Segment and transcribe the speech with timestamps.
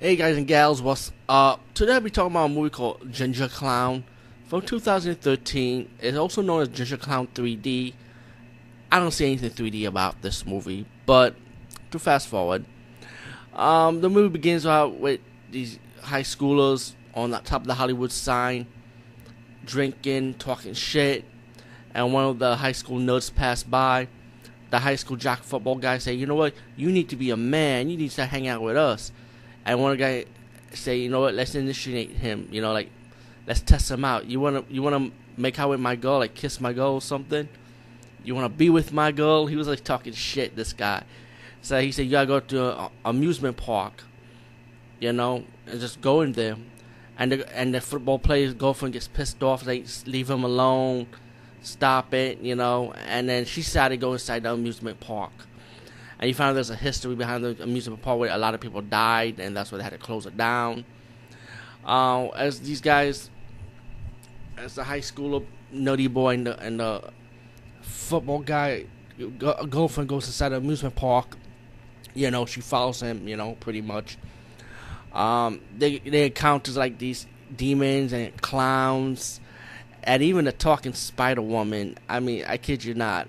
[0.00, 1.60] Hey guys and gals, what's up?
[1.74, 4.04] Today I'll be talking about a movie called Ginger Clown
[4.46, 5.90] from 2013.
[5.98, 7.94] It's also known as Ginger Clown 3D.
[8.92, 11.34] I don't see anything 3D about this movie, but
[11.90, 12.64] to fast forward,
[13.54, 15.18] um, the movie begins out with
[15.50, 18.68] these high schoolers on the top of the Hollywood sign,
[19.64, 21.24] drinking, talking shit,
[21.92, 24.06] and one of the high school nerds passed by.
[24.70, 26.54] The high school jock football guy say, "You know what?
[26.76, 27.90] You need to be a man.
[27.90, 29.10] You need to hang out with us."
[29.68, 30.24] And one guy
[30.72, 31.34] say, "You know what?
[31.34, 32.48] Let's initiate him.
[32.50, 32.90] You know, like
[33.46, 34.24] let's test him out.
[34.24, 37.48] You wanna you wanna make out with my girl, like kiss my girl or something?
[38.24, 40.56] You wanna be with my girl?" He was like talking shit.
[40.56, 41.02] This guy.
[41.60, 44.04] So he said, "You gotta go to amusement park."
[45.00, 46.56] You know, and just go in there
[47.18, 49.64] and the and the football player's girlfriend gets pissed off.
[49.64, 51.08] They leave him alone,
[51.62, 52.94] stop it, you know.
[53.06, 55.32] And then she decided to go inside the amusement park,
[56.18, 58.82] and you find there's a history behind the amusement park where a lot of people
[58.82, 60.84] died, and that's why they had to close it down.
[61.84, 63.30] Uh, as these guys,
[64.56, 67.10] as the high schooler nutty boy and the, and the
[67.82, 68.84] football guy,
[69.38, 71.36] girlfriend goes inside the amusement park.
[72.14, 73.28] You know, she follows him.
[73.28, 74.18] You know, pretty much
[75.12, 79.40] um, they they encounters like these demons and clowns,
[80.04, 81.96] and even a talking Spider Woman.
[82.08, 83.28] I mean, I kid you not.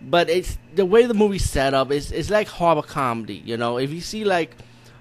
[0.00, 1.90] But it's the way the movie's set up.
[1.90, 3.42] It's it's like horror comedy.
[3.44, 4.56] You know, if you see like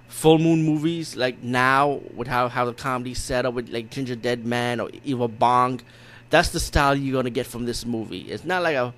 [0.07, 4.15] full moon movies like now with how how the comedy's set up with like Ginger
[4.15, 5.81] Dead Man or Evil Bong,
[6.29, 8.21] that's the style you're gonna get from this movie.
[8.21, 8.93] It's not like a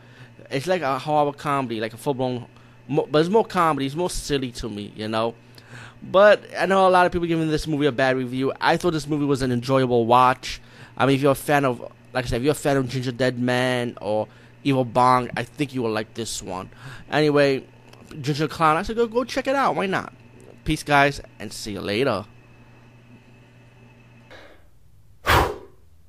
[0.50, 2.46] it's like a horror comedy, like a full blown,
[2.88, 3.86] but it's more comedy.
[3.86, 5.36] It's more silly to me, you know.
[6.02, 8.54] But I know a lot of people giving this movie a bad review.
[8.62, 10.62] I thought this movie was an enjoyable watch.
[10.98, 11.82] I mean, if you're a fan of,
[12.14, 14.28] like I said, if you're a fan of Ginger Dead Man or
[14.64, 16.70] Evil Bong, I think you will like this one.
[17.12, 17.64] Anyway,
[18.22, 19.76] Ginger Clown, I said go go check it out.
[19.76, 20.14] Why not?
[20.66, 22.26] Peace, guys, and see you later.